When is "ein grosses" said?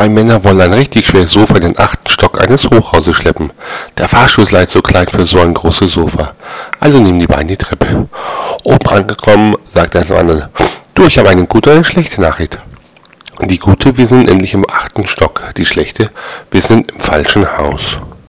5.40-5.92